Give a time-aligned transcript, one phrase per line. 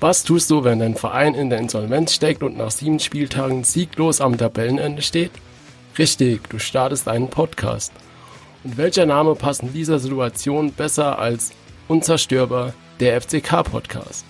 [0.00, 4.22] Was tust du, wenn dein Verein in der Insolvenz steckt und nach sieben Spieltagen sieglos
[4.22, 5.30] am Tabellenende steht?
[5.98, 7.92] Richtig, du startest einen Podcast.
[8.64, 11.50] Und welcher Name passt in dieser Situation besser als
[11.86, 14.24] Unzerstörbar, der FCK-Podcast?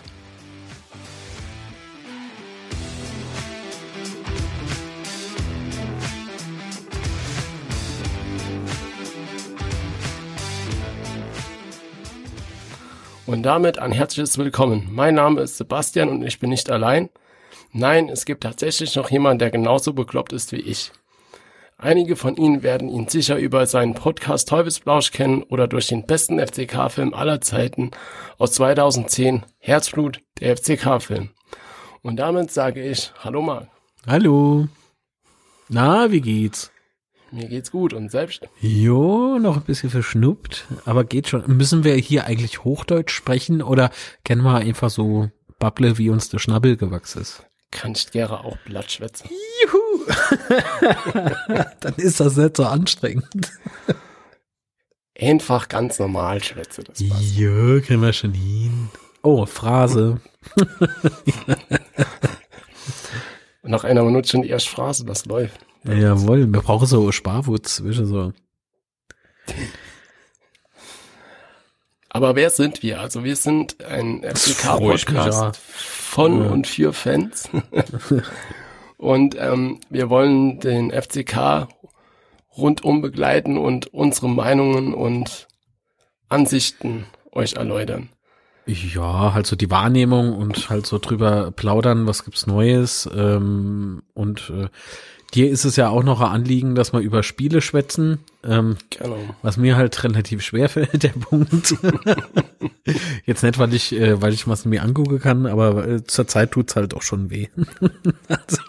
[13.31, 14.89] Und damit ein herzliches Willkommen.
[14.91, 17.11] Mein Name ist Sebastian und ich bin nicht allein.
[17.71, 20.91] Nein, es gibt tatsächlich noch jemanden, der genauso bekloppt ist wie ich.
[21.79, 26.45] Einige von Ihnen werden ihn sicher über seinen Podcast Teufelsblausch kennen oder durch den besten
[26.45, 27.93] FCK-Film aller Zeiten
[28.37, 31.31] aus 2010, Herzblut, der FCK-Film.
[32.03, 33.69] Und damit sage ich Hallo Marc.
[34.09, 34.67] Hallo.
[35.69, 36.73] Na, wie geht's?
[37.33, 38.49] Mir geht's gut und selbst?
[38.61, 41.45] Jo, noch ein bisschen verschnuppt, aber geht schon.
[41.57, 43.91] Müssen wir hier eigentlich Hochdeutsch sprechen oder
[44.25, 47.45] kennen wir einfach so Babble, wie uns der Schnabel gewachsen ist?
[47.71, 49.31] Kannst gerne auch Blatt schwätzen.
[49.63, 50.05] Juhu!
[51.81, 53.29] Dann ist das nicht so anstrengend.
[55.17, 57.37] Einfach ganz normal schwätze das passt.
[57.37, 58.89] Ja, kriegen wir schon hin.
[59.23, 60.21] Oh, Phrase.
[63.71, 65.61] Nach einer Minute schon die erste Phrase, das läuft.
[65.85, 68.33] Ja, jawohl, wir brauchen so Sparwurz zwischen so.
[72.09, 73.01] Aber wer sind wir?
[73.01, 74.25] Also wir sind ein.
[74.25, 76.51] FCK-Podcast von Ja.
[76.51, 77.49] und für Fans.
[78.97, 81.69] und ähm, wir wollen den FCK
[82.57, 85.47] rundum begleiten und unsere Meinungen und
[86.29, 88.09] Ansichten euch erläutern.
[88.71, 93.09] Ja, halt so die Wahrnehmung und halt so drüber plaudern, was gibt's Neues.
[93.13, 94.69] Ähm, und äh,
[95.35, 99.17] dir ist es ja auch noch ein Anliegen, dass wir über Spiele schwätzen, ähm, Genau.
[99.43, 101.75] was mir halt relativ schwer fällt, der Punkt.
[103.27, 106.53] Jetzt nicht, weil ich, äh, weil ich was mir angucken kann, aber äh, zur Zeit
[106.53, 107.49] tut's halt auch schon weh.
[108.29, 108.63] also,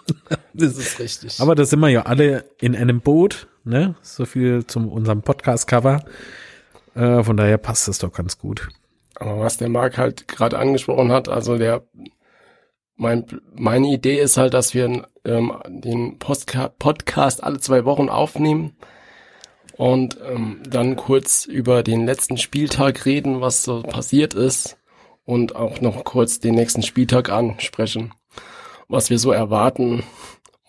[0.54, 1.40] Das ist richtig.
[1.40, 3.94] aber da sind wir ja alle in einem Boot, ne?
[4.02, 6.04] So viel zum unserem Podcast-Cover.
[6.94, 8.68] Äh, von daher passt es doch ganz gut.
[9.16, 11.84] Aber was der Marc halt gerade angesprochen hat, also der,
[12.96, 18.76] mein, meine Idee ist halt, dass wir ähm, den Postka Podcast alle zwei Wochen aufnehmen
[19.76, 24.78] und ähm, dann kurz über den letzten Spieltag reden, was so passiert ist
[25.24, 28.12] und auch noch kurz den nächsten Spieltag ansprechen,
[28.88, 30.02] was wir so erwarten.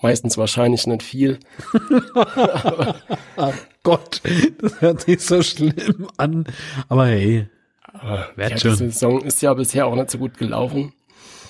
[0.01, 1.39] Meistens wahrscheinlich nicht viel.
[3.37, 3.53] Oh
[3.83, 4.21] Gott,
[4.57, 6.45] das hört sich so schlimm an.
[6.89, 7.47] Aber hey,
[8.03, 8.75] Aber die schon.
[8.75, 10.93] Saison ist ja bisher auch nicht so gut gelaufen.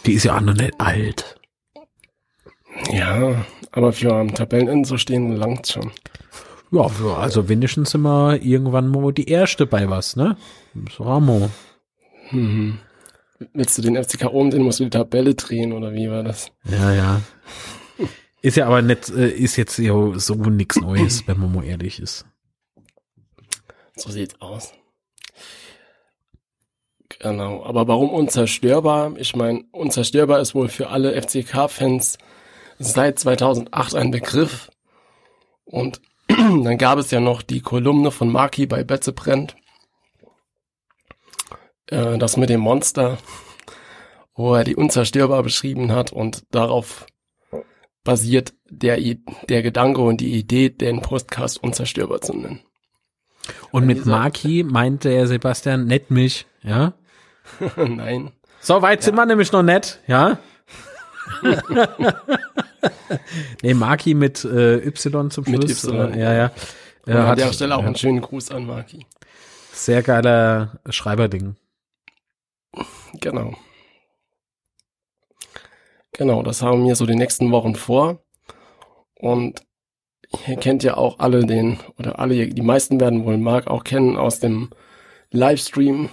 [0.05, 1.39] die ist ja auch noch nicht alt.
[2.91, 5.91] Ja, aber für am Tabellenende zu stehen, langt schon.
[6.71, 10.37] Ja, so, also wenigstens sind wir irgendwann mal die erste bei was, ne?
[10.95, 11.49] So Ramo.
[12.31, 12.79] Mhm.
[13.53, 16.51] Willst du den FCK oben, den musst du die Tabelle drehen oder wie war das?
[16.65, 17.21] Ja, ja.
[18.41, 22.25] Ist ja aber nicht, äh, ist jetzt so nix Neues, wenn man mal ehrlich ist.
[23.95, 24.73] So sieht's aus.
[27.23, 29.13] Genau, aber warum unzerstörbar?
[29.15, 32.17] Ich meine, unzerstörbar ist wohl für alle FCK-Fans
[32.79, 34.69] seit 2008 ein Begriff.
[35.63, 39.55] Und dann gab es ja noch die Kolumne von Maki bei Betze brennt.
[41.87, 43.17] Äh, das mit dem Monster,
[44.35, 47.05] wo er die unzerstörbar beschrieben hat und darauf
[48.03, 48.99] basiert der,
[49.47, 52.59] der Gedanke und die Idee, den Podcast unzerstörbar zu nennen.
[53.71, 56.95] Und mit Maki meinte er Sebastian nicht mich, ja?
[57.77, 58.31] Nein.
[58.61, 60.37] So weit sind wir nämlich noch nicht, ja?
[63.61, 65.83] nee, Maki mit äh, Y zum Mit Schluss.
[65.85, 66.13] Y.
[66.13, 66.51] Äh, ja, ja.
[67.05, 67.87] Und Äh, an hat- der Stelle auch ja.
[67.87, 69.05] einen schönen Gruß an Maki.
[69.73, 71.55] Sehr geiler Schreiberding.
[73.19, 73.53] Genau.
[76.13, 78.19] Genau, das haben wir so die nächsten Wochen vor.
[79.15, 79.61] Und
[80.47, 84.15] ihr kennt ja auch alle den, oder alle, die meisten werden wohl Marc auch kennen
[84.17, 84.69] aus dem
[85.31, 86.09] Livestream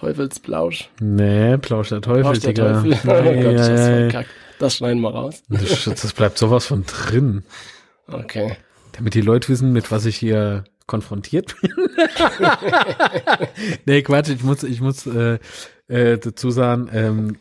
[0.00, 0.88] Teufelsblausch.
[1.00, 2.82] Nee, Plausch der Teufel, Plausch der Digga.
[2.82, 2.92] Teufel.
[3.06, 4.30] oh Nee, Gott, ich hab's verkackt.
[4.58, 5.42] Das schneiden wir raus.
[5.48, 7.44] Das, das bleibt sowas von drin.
[8.06, 8.56] Okay.
[8.92, 11.72] Damit die Leute wissen, mit was ich hier konfrontiert bin.
[13.86, 15.38] nee, Quatsch, ich muss, ich muss äh,
[15.88, 17.36] äh, dazu sagen, ähm,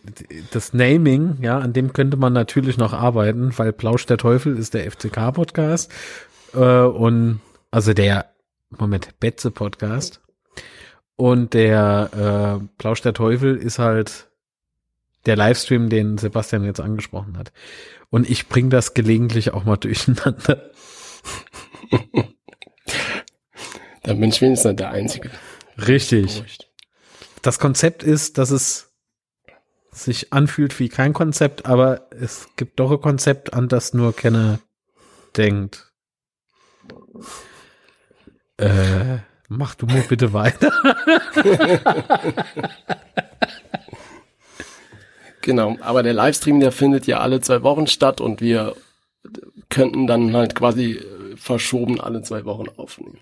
[0.52, 4.74] das Naming, ja, an dem könnte man natürlich noch arbeiten, weil Plausch der Teufel ist
[4.74, 5.92] der FCK-Podcast
[6.54, 7.40] äh, und
[7.72, 8.26] also der,
[8.78, 10.22] Moment, Betze-Podcast
[11.20, 14.30] und der äh, Plausch der Teufel ist halt
[15.26, 17.52] der Livestream, den Sebastian jetzt angesprochen hat.
[18.10, 20.72] Und ich bringe das gelegentlich auch mal durcheinander.
[24.04, 25.30] Dann bin ich wenigstens der Einzige.
[25.78, 26.42] Richtig.
[27.42, 28.94] Das Konzept ist, dass es
[29.92, 34.62] sich anfühlt wie kein Konzept, aber es gibt doch ein Konzept, an das nur keiner
[35.36, 35.92] denkt.
[38.56, 39.18] Äh,
[39.50, 40.72] mach du mal bitte weiter.
[45.42, 48.76] genau, aber der Livestream, der findet ja alle zwei Wochen statt und wir
[49.70, 51.02] könnten dann halt quasi
[51.36, 53.18] verschoben alle zwei Wochen aufnehmen.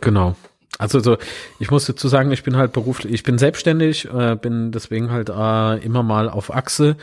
[0.00, 0.36] Genau.
[0.78, 1.18] Also so,
[1.58, 5.28] ich muss dazu sagen, ich bin halt beruflich, ich bin selbstständig, äh, bin deswegen halt
[5.28, 6.96] äh, immer mal auf Achse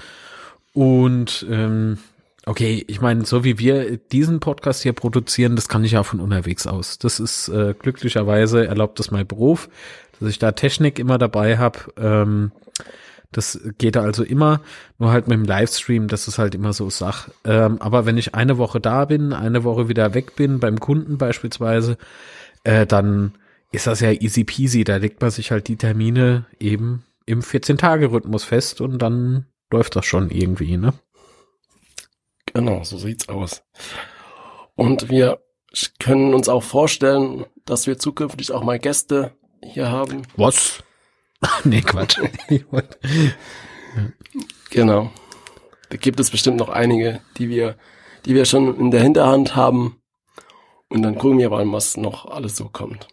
[0.74, 2.00] und ähm,
[2.50, 6.20] okay, ich meine, so wie wir diesen Podcast hier produzieren, das kann ich ja von
[6.20, 6.98] unterwegs aus.
[6.98, 9.70] Das ist äh, glücklicherweise erlaubt das mein Beruf,
[10.20, 11.80] dass ich da Technik immer dabei habe.
[11.96, 12.52] Ähm,
[13.32, 14.62] das geht also immer,
[14.98, 17.30] nur halt mit dem Livestream, das ist halt immer so Sach.
[17.46, 21.20] Ähm, aber wenn ich eine Woche da bin, eine Woche wieder weg bin, beim Kunden
[21.20, 22.00] beispielsweise,
[22.64, 23.34] äh, dann
[23.72, 24.84] ist das ja easy peasy.
[24.84, 30.08] Da legt man sich halt die Termine eben im 14-Tage-Rhythmus fest und dann läuft das
[30.08, 30.94] schon irgendwie, ne?
[32.54, 33.64] Genau, so sieht's aus.
[34.76, 35.40] Und wir
[36.00, 40.24] können uns auch vorstellen, dass wir zukünftig auch mal Gäste hier haben.
[40.36, 40.84] Was?
[41.64, 42.20] nee, Quatsch.
[44.70, 45.12] genau.
[45.90, 47.76] Da gibt es bestimmt noch einige, die wir,
[48.26, 50.02] die wir schon in der Hinterhand haben.
[50.90, 53.08] Und dann gucken wir mal, was noch alles so kommt.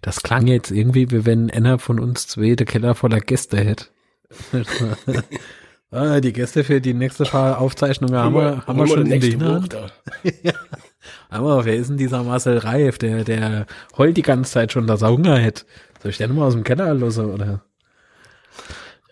[0.00, 3.86] Das klang jetzt irgendwie, wie wenn einer von uns zwei der Keller voller Gäste hätte.
[5.90, 9.74] ah, die Gäste für die nächste Aufzeichnung haben wir, haben wir schon in der Hand.
[10.42, 10.52] ja.
[11.28, 13.66] Aber wer ist denn dieser Marcel Reif, der, der
[13.96, 15.64] heult die ganze Zeit schon, dass er Hunger hätte?
[16.02, 17.62] Soll ich den mal aus dem Keller los, oder?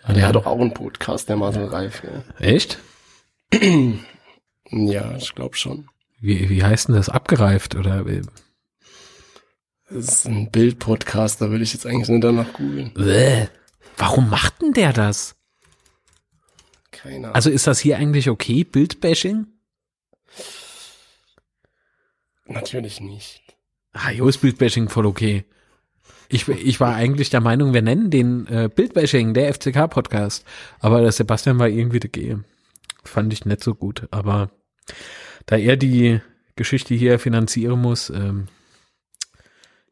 [0.07, 2.03] Ja, der hat doch auch einen Podcast, der Marcel Reif.
[2.03, 2.45] Ja.
[2.45, 2.79] Echt?
[4.71, 5.89] ja, ich glaube schon.
[6.21, 7.09] Wie, wie heißt denn das?
[7.09, 8.05] Abgereift, oder?
[9.91, 12.93] Das ist ein Bild-Podcast, da will ich jetzt eigentlich nur danach googeln.
[13.97, 15.38] Warum macht denn der das?
[17.03, 17.35] Keine Ahnung.
[17.35, 19.47] Also ist das hier eigentlich okay, Bildbashing?
[22.47, 23.43] Natürlich nicht.
[23.93, 25.45] Ah, jo, ist Bildbashing voll okay.
[26.29, 30.45] Ich, ich war eigentlich der Meinung, wir nennen den äh, Bildbashing, der FCK-Podcast.
[30.81, 32.45] Aber der Sebastian war irgendwie dagegen.
[33.05, 34.09] Fand ich nicht so gut.
[34.11, 34.51] Aber
[35.47, 36.21] da er die
[36.57, 38.49] Geschichte hier finanzieren muss, ähm,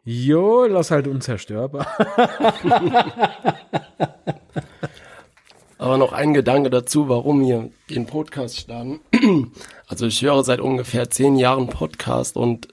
[0.05, 1.87] Jo, lass halt unzerstörbar.
[5.87, 8.99] Aber noch ein Gedanke dazu, warum wir den Podcast starten.
[9.87, 12.67] Also ich höre seit ungefähr zehn Jahren Podcast und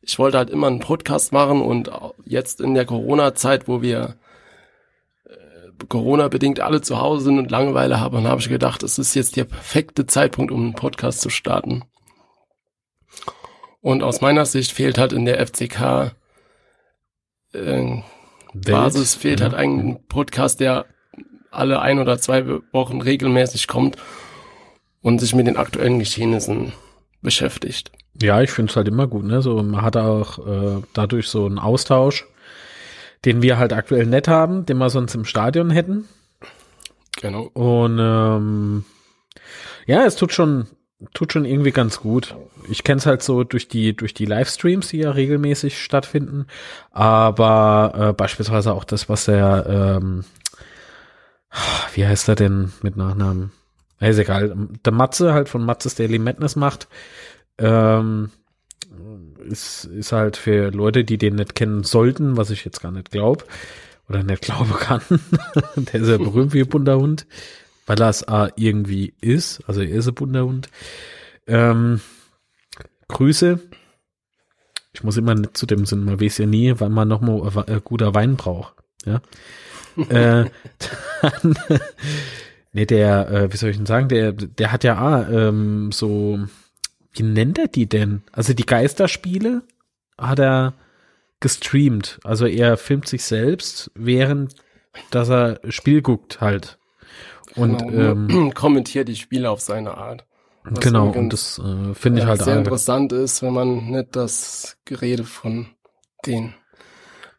[0.00, 1.90] ich wollte halt immer einen Podcast machen und
[2.24, 4.14] jetzt in der Corona-Zeit, wo wir
[5.24, 9.34] äh, Corona-bedingt alle zu Hause sind und Langeweile haben, habe ich gedacht, es ist jetzt
[9.34, 11.82] der perfekte Zeitpunkt, um einen Podcast zu starten.
[13.80, 16.12] Und aus meiner Sicht fehlt halt in der FCK
[17.54, 18.02] äh,
[18.54, 19.58] Basis, fehlt halt ja.
[19.58, 20.86] halt ein Podcast, der
[21.58, 23.96] alle ein oder zwei Wochen regelmäßig kommt
[25.02, 26.72] und sich mit den aktuellen Geschehnissen
[27.22, 27.92] beschäftigt.
[28.20, 29.42] Ja, ich finde es halt immer gut, ne?
[29.42, 32.26] So, man hat auch äh, dadurch so einen Austausch,
[33.24, 36.08] den wir halt aktuell nett haben, den wir sonst im Stadion hätten.
[37.20, 37.42] Genau.
[37.54, 38.84] Und ähm,
[39.86, 40.66] ja, es tut schon,
[41.14, 42.36] tut schon irgendwie ganz gut.
[42.68, 46.46] Ich kenne es halt so durch die durch die Livestreams, die ja regelmäßig stattfinden,
[46.90, 50.24] aber äh, beispielsweise auch das, was der ähm,
[51.94, 53.52] wie heißt er denn mit Nachnamen?
[54.00, 54.68] Ist egal.
[54.84, 56.88] Der Matze halt von Matzes Daily Madness macht,
[57.58, 58.30] ähm,
[59.48, 63.10] ist, ist halt für Leute, die den nicht kennen sollten, was ich jetzt gar nicht
[63.10, 63.44] glaube
[64.08, 65.02] oder nicht glauben kann.
[65.76, 67.26] der ist ja berühmt wie ein bunter Hund
[67.88, 69.62] weil er es äh, irgendwie ist.
[69.66, 70.68] Also er ist ein bunter Hund.
[71.46, 72.00] Ähm,
[73.08, 73.58] Grüße.
[74.92, 77.64] Ich muss immer nicht zu dem Sinn, man weiß ja nie, wann man noch mal
[77.66, 78.74] äh, guter Wein braucht.
[79.08, 80.42] Ja.
[80.42, 80.50] äh,
[81.20, 81.58] dann,
[82.72, 86.38] nee, der, äh, wie soll ich denn sagen, der, der hat ja ah, ähm, so,
[87.12, 88.22] wie nennt er die denn?
[88.32, 89.62] Also die Geisterspiele
[90.16, 90.74] hat er
[91.40, 92.20] gestreamt.
[92.24, 94.54] Also er filmt sich selbst, während
[95.10, 96.78] dass er Spiel guckt halt.
[97.54, 100.24] Und genau, ähm, kommentiert die Spiele auf seine Art.
[100.80, 105.24] Genau, und das äh, finde ich halt sehr interessant ist, wenn man nicht das Gerede
[105.24, 105.68] von
[106.26, 106.54] den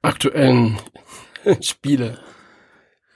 [0.02, 0.80] aktuellen
[1.62, 2.18] Spiele.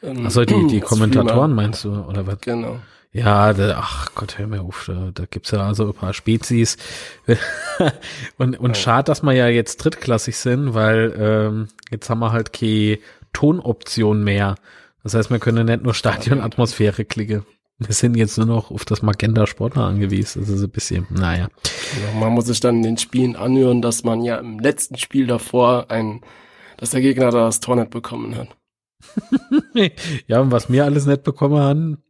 [0.02, 2.40] Ähm, also die, die Kommentatoren meinst du, oder was?
[2.42, 2.80] Genau.
[3.12, 6.78] Ja, da, ach Gott, hör mir auf, da, da gibt's ja also ein paar Spezies.
[8.38, 8.76] und und ja.
[8.76, 12.98] schade, dass wir ja jetzt drittklassig sind, weil ähm, jetzt haben wir halt keine
[13.32, 14.56] Tonoption mehr.
[15.04, 17.46] Das heißt, wir können nicht nur Stadionatmosphäre klicken.
[17.78, 20.42] Wir sind jetzt nur noch auf das Magenta Sportler angewiesen.
[20.42, 21.50] Das ist ein bisschen, naja.
[22.02, 25.28] Ja, man muss sich dann in den Spielen anhören, dass man ja im letzten Spiel
[25.28, 26.22] davor ein,
[26.78, 28.50] dass der Gegner da das Tor nicht bekommen hat.
[30.28, 32.04] ja, und was wir alles nicht bekommen haben,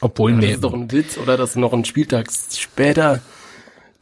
[0.00, 3.20] obwohl, Das nee, ist doch ein Witz, oder dass noch einen Spieltag später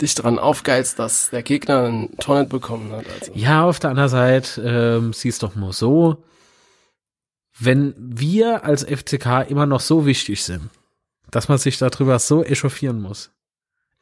[0.01, 3.05] dich dran aufgeilst, dass der Gegner ein Tor nicht bekommen hat.
[3.21, 3.33] Also.
[3.35, 6.23] Ja, auf der anderen Seite, ähm, siehst doch mal so,
[7.59, 10.71] wenn wir als FCK immer noch so wichtig sind,
[11.31, 13.31] dass man sich darüber so echauffieren muss.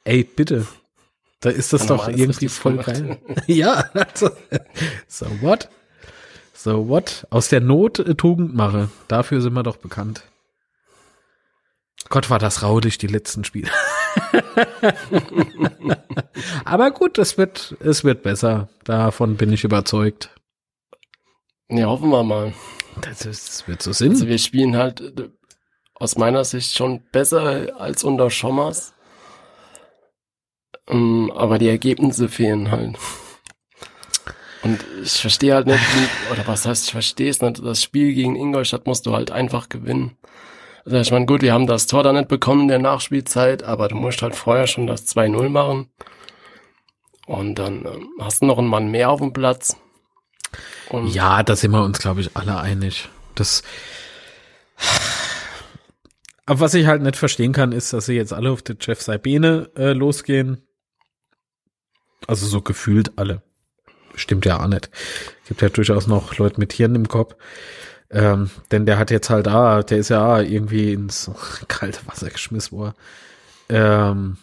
[0.04, 0.66] Ey, bitte.
[1.40, 2.86] Da ist das wir doch irgendwie voll gemacht.
[2.86, 3.18] geil.
[3.46, 4.30] ja, also,
[5.08, 5.68] so what?
[6.56, 7.26] So what?
[7.30, 8.88] Aus der Not äh, Tugend mache.
[9.08, 10.22] Dafür sind wir doch bekannt.
[12.08, 13.70] Gott, war das raudig, die letzten Spiele.
[16.64, 18.68] Aber gut, es wird, es wird besser.
[18.84, 20.30] Davon bin ich überzeugt.
[21.68, 22.52] Ja, hoffen wir mal.
[23.00, 24.28] Das, ist, das wird so Also Sinn.
[24.28, 25.28] wir spielen halt äh,
[25.94, 28.94] aus meiner Sicht schon besser als unter Schommers.
[30.88, 32.96] Ähm, aber die Ergebnisse fehlen halt.
[34.66, 35.80] Und ich verstehe halt nicht,
[36.32, 39.68] oder was heißt, ich verstehe es nicht, das Spiel gegen Ingolstadt musst du halt einfach
[39.68, 40.16] gewinnen.
[40.84, 43.86] Also ich meine, gut, wir haben das Tor da nicht bekommen in der Nachspielzeit, aber
[43.86, 45.88] du musst halt vorher schon das 2-0 machen.
[47.26, 49.76] Und dann ähm, hast du noch einen Mann mehr auf dem Platz.
[50.88, 53.08] Und Ja, da sind wir uns, glaube ich, alle einig.
[53.36, 53.62] Das.
[56.44, 59.00] Aber was ich halt nicht verstehen kann, ist, dass sie jetzt alle auf den Jeff
[59.00, 60.66] Saibene äh, losgehen.
[62.26, 63.45] Also so gefühlt alle.
[64.16, 64.90] Stimmt ja auch nicht.
[65.46, 67.36] Gibt ja durchaus noch Leute mit Hirn im Kopf.
[68.10, 71.30] Ähm, denn der hat jetzt halt da, der ist ja irgendwie ins
[71.68, 72.94] kalte Wasser geschmissen worden.
[73.68, 74.38] Ähm,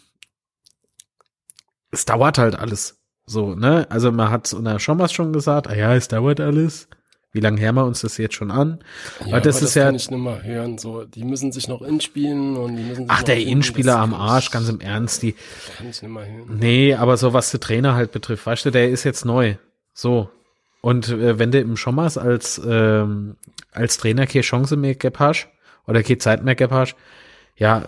[1.91, 2.99] es dauert halt alles.
[3.25, 3.87] So, ne?
[3.89, 6.87] Also man hat es unter Schommers schon gesagt, ah ja, es dauert alles.
[7.33, 8.79] Wie lange hören wir uns das jetzt schon an?
[9.21, 10.77] Ja, Aber das ist ja- kann ich nicht mehr hören.
[10.77, 14.51] So, die müssen sich noch inspielen und die müssen sich Ach, der das am Arsch,
[14.51, 15.33] ganz im Ernst, die,
[15.77, 16.57] Kann ich nicht mehr hören.
[16.59, 19.55] nee, aber so was der Trainer halt betrifft, weißt du, der ist jetzt neu.
[19.95, 20.29] So.
[20.81, 23.35] Und äh, wenn du im Schommers als, ähm,
[23.71, 25.47] als Trainer keine Chance mehr gehabt hast,
[25.87, 26.95] oder keine Zeit mehr gehabt hast,
[27.55, 27.83] ja,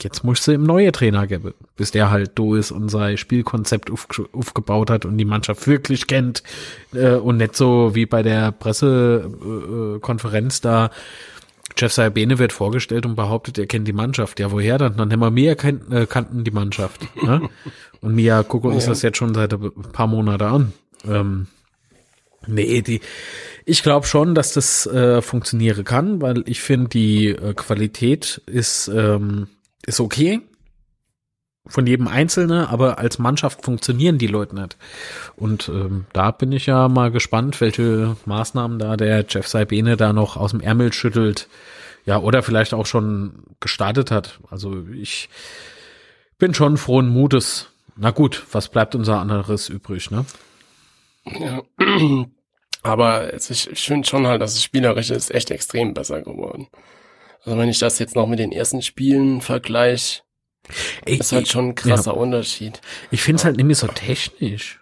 [0.00, 3.90] jetzt musst du im neue Trainer geben, bis der halt do ist und sein Spielkonzept
[3.90, 6.42] auf, aufgebaut hat und die Mannschaft wirklich kennt
[6.94, 10.90] äh, und nicht so wie bei der Pressekonferenz äh, da
[11.76, 14.38] Jeff Saibene wird vorgestellt und behauptet, er kennt die Mannschaft.
[14.38, 14.96] Ja, woher dann?
[14.96, 17.00] Dann haben wir mehr kennt, äh, kannten die Mannschaft.
[17.22, 17.48] Ne?
[18.00, 18.90] Und wir gucken uns Ja.
[18.90, 20.72] das jetzt schon seit ein paar Monaten an.
[21.06, 21.46] Ähm,
[22.46, 23.00] nee, die,
[23.64, 28.88] ich glaube schon, dass das äh, funktionieren kann, weil ich finde, die äh, Qualität ist,
[28.88, 29.48] ähm,
[29.86, 30.40] ist okay
[31.66, 34.76] von jedem Einzelnen, aber als Mannschaft funktionieren die Leute nicht.
[35.36, 40.12] Und ähm, da bin ich ja mal gespannt, welche Maßnahmen da der Jeff Saibene da
[40.12, 41.48] noch aus dem Ärmel schüttelt.
[42.04, 44.40] Ja, oder vielleicht auch schon gestartet hat.
[44.50, 45.30] Also ich
[46.38, 47.70] bin schon frohen Mutes.
[47.96, 50.26] Na gut, was bleibt unser anderes übrig, ne?
[51.24, 51.62] Ja.
[52.84, 56.68] Aber es ist, ich finde schon halt, dass das Spielerische ist echt extrem besser geworden.
[57.44, 60.22] Also wenn ich das jetzt noch mit den ersten Spielen vergleiche,
[61.04, 62.80] Ey, ist halt schon ein krasser Unterschied.
[63.10, 64.80] Ich finde es halt nämlich so technisch.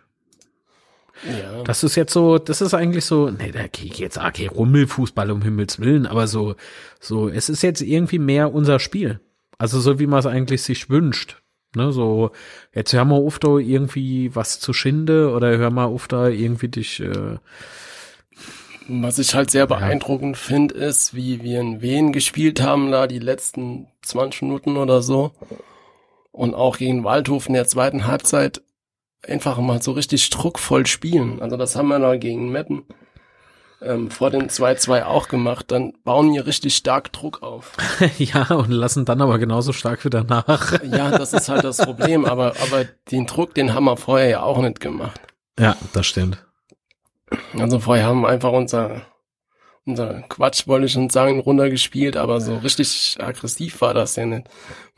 [1.25, 1.63] Ja.
[1.63, 5.43] Das ist jetzt so, das ist eigentlich so, nee, da geht jetzt okay, Rummelfußball um
[5.43, 6.57] Himmels Willen, aber so,
[6.99, 9.21] so, es ist jetzt irgendwie mehr unser Spiel.
[9.59, 11.41] Also so wie man es eigentlich sich wünscht.
[11.75, 12.33] Ne, so,
[12.75, 16.69] jetzt hör mal auf, da irgendwie was zu schinde oder hör mal auf, da irgendwie
[16.69, 17.39] dich, äh,
[18.89, 23.19] Was ich halt sehr beeindruckend finde, ist, wie wir in Wien gespielt haben, da die
[23.19, 25.33] letzten 20 Minuten oder so.
[26.31, 28.62] Und auch gegen Waldhof in der zweiten Halbzeit
[29.27, 31.41] einfach mal so richtig druckvoll spielen.
[31.41, 32.85] Also das haben wir da gegen Meppen
[33.85, 35.67] ähm, vor dem 2-2 auch gemacht.
[35.71, 37.73] Dann bauen wir richtig stark Druck auf.
[38.19, 40.73] ja, und lassen dann aber genauso stark wieder nach.
[40.93, 42.25] Ja, das ist halt das Problem.
[42.25, 45.21] Aber, aber den Druck, den haben wir vorher ja auch nicht gemacht.
[45.59, 46.45] ja, das stimmt.
[47.59, 49.03] Also vorher haben wir einfach unser,
[49.85, 54.49] unser Quatsch, wollte ich schon sagen, runtergespielt, aber so richtig aggressiv war das ja nicht.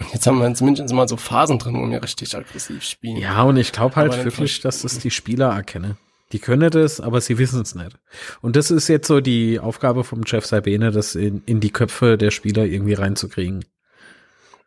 [0.01, 3.17] Und jetzt haben wir zumindest mal so Phasen drin, wo wir richtig aggressiv spielen.
[3.17, 5.97] Ja, und ich glaube halt Aber wirklich, dass es die Spieler erkennen.
[6.33, 7.97] Die können das, aber sie wissen es nicht.
[8.41, 12.19] Und das ist jetzt so die Aufgabe vom Jeff Sabine, das in, in die Köpfe
[12.19, 13.65] der Spieler irgendwie reinzukriegen.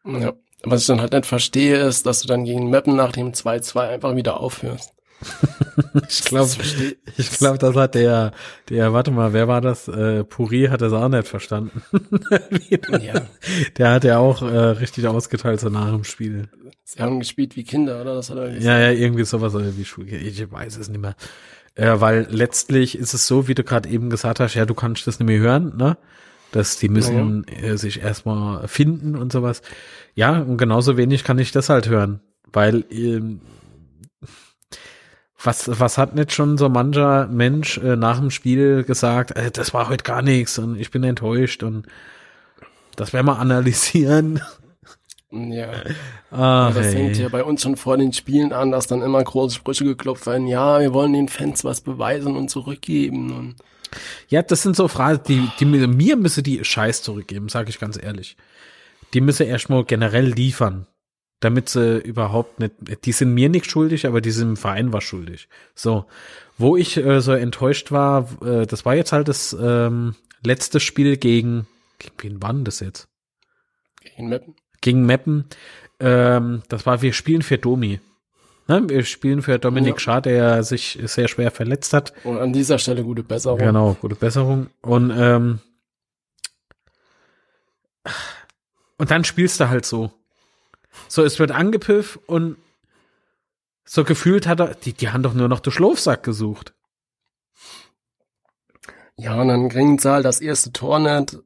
[0.05, 0.33] ja.
[0.63, 3.89] Was ich dann halt nicht verstehe, ist, dass du dann gegen Meppen nach dem 2-2
[3.89, 4.96] einfach wieder aufhörst.
[6.09, 6.49] Ich glaube,
[7.17, 8.31] ich glaube, das hat der,
[8.69, 9.87] der, warte mal, wer war das?
[9.87, 11.81] Äh, Puri hat das auch nicht verstanden.
[13.01, 13.21] Ja,
[13.77, 16.49] Der hat ja auch äh, richtig ausgeteilt so nach dem Spiel.
[16.83, 18.15] sie haben gespielt wie Kinder, oder?
[18.15, 18.63] Das hat er gesagt.
[18.63, 20.17] Ja, ja, irgendwie sowas oder wie Schule.
[20.17, 21.15] Ich weiß es nicht mehr.
[21.75, 25.05] Äh, weil letztlich ist es so, wie du gerade eben gesagt hast, ja, du kannst
[25.07, 25.97] das nicht mehr hören, ne?
[26.51, 29.61] Dass die müssen äh, sich erstmal finden und sowas.
[30.15, 32.21] Ja, und genauso wenig kann ich das halt hören.
[32.53, 33.41] Weil, ähm,
[35.41, 39.73] was, was hat nicht schon so mancher Mensch äh, nach dem Spiel gesagt, äh, das
[39.73, 41.85] war heute gar nichts und ich bin enttäuscht und
[42.95, 44.41] das werden wir analysieren.
[45.31, 45.71] Ja.
[46.31, 46.93] Ach, das hey.
[46.93, 50.25] fängt ja bei uns schon vor den Spielen an, dass dann immer große Sprüche geklopft
[50.25, 50.47] werden.
[50.47, 53.31] Ja, wir wollen den Fans was beweisen und zurückgeben.
[53.31, 53.55] Und
[54.29, 57.79] Ja, das sind so Fragen, die, die mir mir müsse die Scheiß zurückgeben, sage ich
[57.79, 58.37] ganz ehrlich.
[59.13, 60.87] Die müsse erstmal generell liefern,
[61.39, 62.73] damit sie überhaupt nicht,
[63.05, 65.49] die sind mir nicht schuldig, aber die sind im Verein was schuldig.
[65.75, 66.05] So,
[66.57, 71.17] wo ich äh, so enttäuscht war, äh, das war jetzt halt das ähm, letzte Spiel
[71.17, 71.67] gegen,
[71.99, 73.07] gegen wen war denn das jetzt?
[74.15, 74.55] gegen Meppen.
[74.81, 75.45] Gegen Meppen.
[75.99, 77.99] Ähm, das war, wir spielen für Domi.
[78.67, 78.83] Ne?
[78.87, 79.99] Wir spielen für Dominik Ja.
[79.99, 82.13] Schad, der sich sehr schwer verletzt hat.
[82.23, 83.59] Und an dieser Stelle gute Besserung.
[83.59, 84.67] Genau, gute Besserung.
[84.81, 85.59] Und, ähm,
[88.97, 90.11] und dann spielst du halt so.
[91.07, 92.57] So, es wird angepfiff und
[93.85, 96.73] so gefühlt hat er, die, die haben doch nur noch den Schlafsack gesucht.
[99.17, 101.37] Ja, und dann kriegen sie halt das erste Tor nicht,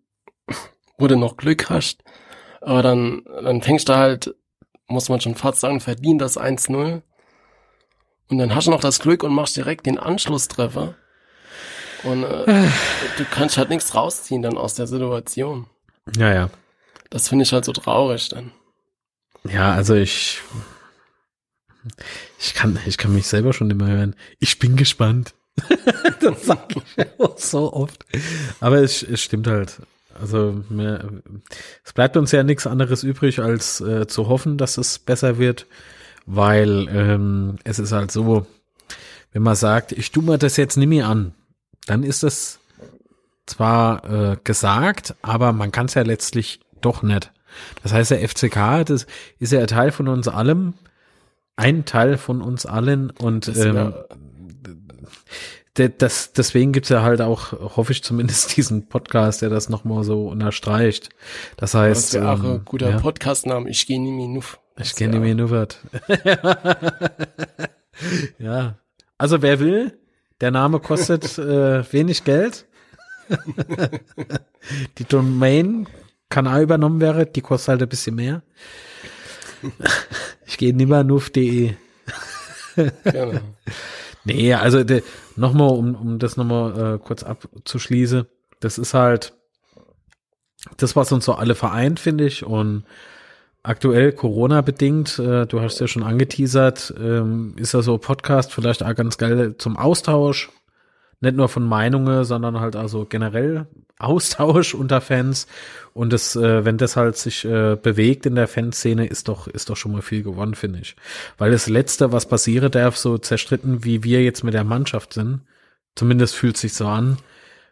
[0.98, 2.03] wurde noch Glück hast.
[2.60, 4.36] Aber dann, dann fängst du halt,
[4.88, 7.01] muss man schon fast sagen, verdient das 1-0.
[8.29, 10.96] Und dann hast du noch das Glück und machst direkt den Anschlusstreffer.
[12.03, 12.46] Und äh,
[13.17, 15.67] du kannst halt nichts rausziehen dann aus der Situation.
[16.17, 16.50] Ja, ja.
[17.10, 18.51] Das finde ich halt so traurig dann.
[19.44, 20.42] Ja, also ich,
[22.40, 24.16] ich kann, ich kann mich selber schon immer hören.
[24.40, 25.34] Ich bin gespannt.
[26.22, 28.06] das sag ich auch so oft.
[28.60, 29.82] Aber es, es stimmt halt.
[30.20, 31.22] Also mir,
[31.84, 35.66] es bleibt uns ja nichts anderes übrig, als äh, zu hoffen, dass es besser wird,
[36.26, 38.46] weil ähm, es ist halt so,
[39.32, 41.34] wenn man sagt, ich tu mir das jetzt nicht mehr an,
[41.88, 42.60] dann ist das
[43.46, 47.32] zwar äh, gesagt, aber man kann es ja letztlich doch nicht.
[47.84, 49.08] Das heißt, der FCK, das
[49.39, 50.74] ist ja ein Teil von uns allem,
[51.55, 53.94] ein Teil von uns allen und Das ähm,
[55.74, 60.27] das, deswegen gibt's ja halt auch, hoffe ich zumindest, diesen Podcast, der das nochmal so
[60.27, 61.09] unterstreicht.
[61.57, 63.70] Das das heißt, wäre auch ähm, ein guter ja, Podcastname.
[63.70, 64.59] Ich gehe nie mehr nuff.
[64.77, 65.77] ich kenne mir nur was.
[68.40, 68.75] ja,
[69.18, 69.98] also wer will,
[70.42, 72.66] der Name kostet äh, wenig Geld.
[74.98, 75.87] die Domain
[76.31, 78.41] kann auch übernommen werden, die kostet halt ein bisschen mehr.
[80.48, 81.74] Ich gehe nimmer nuff.de.
[82.75, 83.39] Genau.
[84.24, 85.01] Nee, also de,
[85.35, 88.27] nochmal, um, um das nochmal äh, kurz abzuschließen,
[88.59, 89.33] das ist halt
[90.77, 92.46] das, was uns so alle vereint, finde ich.
[92.46, 92.83] Und
[93.63, 98.94] aktuell Corona-bedingt, äh, du hast ja schon angeteasert, ähm, ist ja so Podcast vielleicht auch
[98.94, 100.51] ganz geil zum Austausch.
[101.22, 103.68] Nicht nur von Meinungen, sondern halt also generell
[104.00, 105.48] Austausch unter Fans.
[105.94, 109.70] Und das, äh, wenn das halt sich äh, bewegt in der Fanszene, ist doch, ist
[109.70, 110.96] doch schon mal viel gewonnen, finde ich.
[111.38, 115.42] Weil das Letzte, was passieren darf, so zerstritten, wie wir jetzt mit der Mannschaft sind,
[115.96, 117.18] zumindest fühlt sich so an,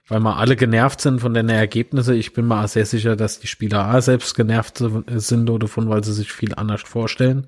[0.09, 2.15] weil wir alle genervt sind von den Ergebnissen.
[2.15, 5.89] Ich bin mir auch sehr sicher, dass die Spieler auch selbst genervt sind oder davon,
[5.89, 7.47] weil sie sich viel anders vorstellen.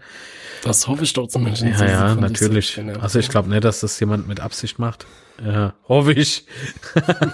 [0.64, 1.64] Das hoffe ich doch zumindest.
[1.64, 2.80] Ja, ja, von natürlich.
[3.00, 5.08] Also ich glaube nicht, dass das jemand mit Absicht macht.
[5.44, 6.46] Ja, hoffe ich.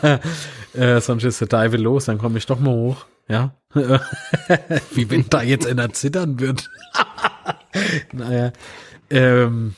[0.74, 3.06] äh, sonst ist der Teufel los, dann komme ich doch mal hoch.
[3.28, 3.54] Ja.
[4.94, 6.70] Wie wenn da jetzt einer zittern wird.
[8.14, 8.54] naja.
[9.10, 9.76] Ähm,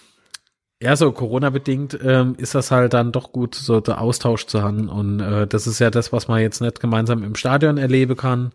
[0.81, 4.87] ja, so Corona-bedingt ähm, ist das halt dann doch gut, so der Austausch zu haben.
[4.87, 8.53] Und äh, das ist ja das, was man jetzt nicht gemeinsam im Stadion erleben kann.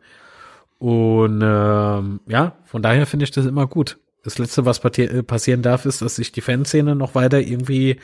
[0.79, 3.99] Und ähm, ja, von daher finde ich das immer gut.
[4.23, 8.01] Das Letzte, was äh, passieren darf, ist, dass sich die Fanszene noch weiter irgendwie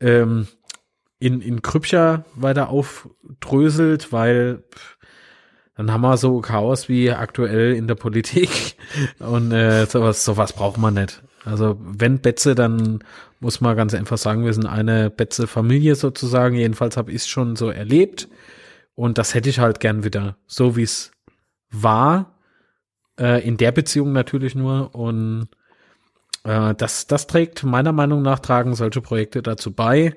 [0.00, 0.46] ähm,
[1.18, 4.62] in, in Krüppcher weiter aufdröselt, weil
[5.76, 8.76] dann haben wir so Chaos wie aktuell in der Politik
[9.18, 11.22] und äh, sowas, sowas braucht man nicht.
[11.44, 13.00] Also wenn Betze, dann
[13.40, 16.56] muss man ganz einfach sagen, wir sind eine Betze-Familie sozusagen.
[16.56, 18.28] Jedenfalls habe ich es schon so erlebt.
[18.94, 21.12] Und das hätte ich halt gern wieder, so wie es
[21.70, 22.34] war,
[23.18, 24.94] äh, in der Beziehung natürlich nur.
[24.94, 25.48] Und
[26.44, 30.14] äh, das, das trägt meiner Meinung nach tragen solche Projekte dazu bei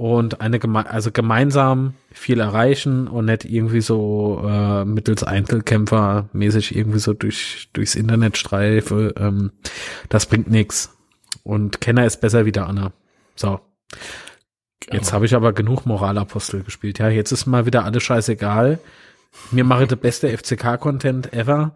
[0.00, 6.74] und eine geme also gemeinsam viel erreichen und nicht irgendwie so äh, mittels Einzelkämpfer mäßig
[6.74, 9.12] irgendwie so durch durchs Internet streife.
[9.18, 9.52] Ähm,
[10.08, 10.96] das bringt nichts.
[11.42, 12.92] Und Kenner ist besser wie der Anna.
[13.36, 13.60] So.
[14.90, 16.98] Jetzt habe ich aber genug Moralapostel gespielt.
[16.98, 18.78] Ja, jetzt ist mal wieder alles scheißegal.
[19.50, 21.74] Mir mache der beste FCK-Content ever.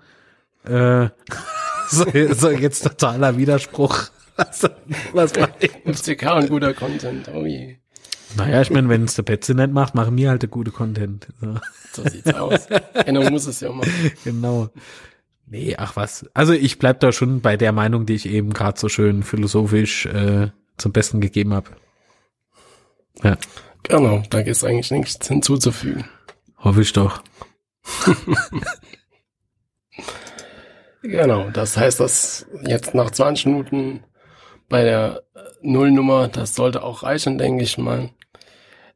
[0.65, 1.09] Äh,
[1.91, 4.05] so, so jetzt totaler Widerspruch.
[4.37, 4.69] Was,
[5.13, 5.49] was war?
[5.85, 7.31] FCK und guter Content.
[7.33, 7.77] Oh je.
[8.37, 11.29] Naja, ich meine, wenn es der Petze nicht macht, machen wir halt der gute Content.
[11.41, 11.55] So,
[11.93, 12.67] So sieht's aus.
[13.07, 13.93] Genau muss es ja machen.
[14.25, 14.71] genau.
[15.47, 16.27] Nee, ach was.
[16.35, 20.07] Also ich bleib da schon bei der Meinung, die ich eben gerade so schön philosophisch
[20.07, 21.71] äh, zum Besten gegeben habe.
[23.23, 23.37] Ja.
[23.83, 26.05] Genau, da ist eigentlich nichts hinzuzufügen.
[26.59, 27.23] Hoffe ich doch.
[31.03, 34.03] genau, das heißt, dass jetzt nach 20 Minuten
[34.69, 35.23] bei der
[35.61, 38.11] Nullnummer, das sollte auch reichen, denke ich mal.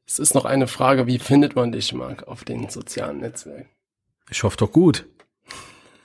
[0.08, 3.68] Es ist noch eine Frage, wie findet man dich, Marc, auf den sozialen Netzwerken?
[4.30, 5.04] Ich hoffe doch gut.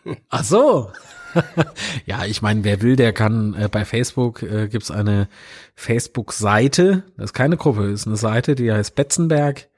[0.30, 0.92] Ach so.
[2.06, 5.30] ja, ich meine, wer will, der kann äh, bei Facebook äh, gibt's eine
[5.76, 7.04] Facebook-Seite.
[7.16, 9.70] Das ist keine Gruppe, ist eine Seite, die heißt Betzenberg.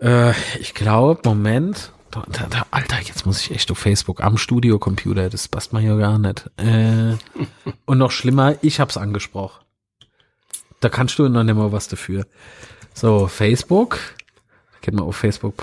[0.00, 1.92] Äh, ich glaube, Moment.
[2.10, 5.28] Da, da, da, Alter, jetzt muss ich echt auf Facebook am Studiocomputer.
[5.28, 6.50] Das passt mal hier gar nicht.
[6.56, 7.16] Äh,
[7.84, 9.62] und noch schlimmer, ich hab's angesprochen.
[10.80, 12.26] Da kannst du noch nicht mal was dafür.
[12.94, 13.98] So, Facebook.
[14.80, 15.54] Geht mal auf Facebook.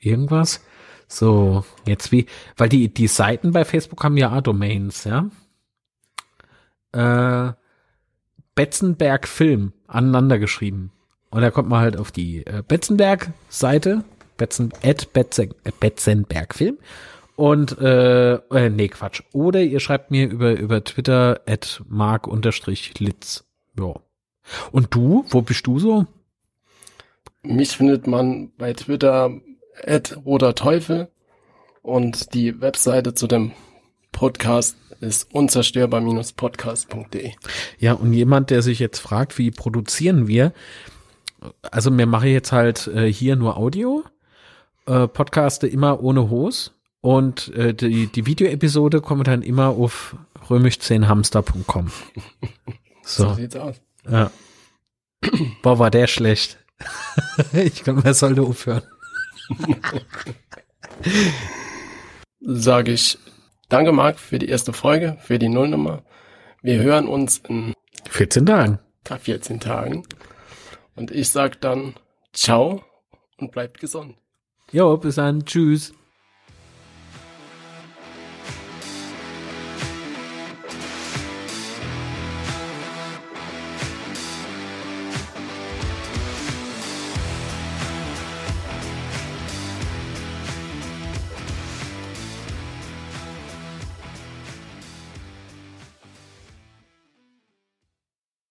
[0.00, 0.60] irgendwas.
[1.08, 5.28] So, jetzt wie, weil die, die Seiten bei Facebook haben ja auch Domains, ja.
[6.92, 7.52] Äh,
[8.54, 10.90] Betzenberg Film aneinander geschrieben.
[11.30, 14.04] Und da kommt man halt auf die äh, Betzenberg-Seite,
[14.36, 16.78] Betzen, at Betzen, äh, Betzenberg Film.
[17.36, 19.22] Und, äh, äh, nee, Quatsch.
[19.32, 23.44] Oder ihr schreibt mir über, über Twitter at mark-litz.
[23.78, 23.94] Ja.
[24.70, 26.06] Und du, wo bist du so?
[27.44, 29.32] Mich findet man bei Twitter
[29.84, 31.08] at Roter Teufel
[31.82, 33.50] und die Webseite zu dem
[34.12, 37.32] Podcast ist unzerstörbar-podcast.de.
[37.78, 40.52] Ja, und jemand, der sich jetzt fragt, wie produzieren wir?
[41.62, 44.04] Also mir mache jetzt halt äh, hier nur Audio,
[44.86, 50.14] äh, Podcaste immer ohne Hose und äh, die, die Videoepisode kommt dann immer auf
[50.48, 51.90] römisch10hamster.com.
[53.04, 53.30] So.
[53.30, 53.80] so sieht's aus.
[54.08, 54.30] Ja.
[55.62, 56.61] Boah, war der schlecht.
[57.52, 58.82] ich glaube, er sollte aufhören.
[62.40, 63.18] Sage ich
[63.68, 66.02] danke, Marc, für die erste Folge, für die Nullnummer.
[66.62, 67.74] Wir hören uns in
[68.08, 68.78] 14 Tagen.
[69.04, 70.04] 14 Tagen.
[70.94, 71.94] Und ich sag dann
[72.32, 72.84] ciao
[73.38, 74.16] und bleibt gesund.
[74.70, 75.44] Jo, bis dann.
[75.44, 75.92] Tschüss.